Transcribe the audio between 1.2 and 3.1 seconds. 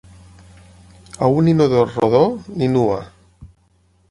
un inodor rodó, ni nua.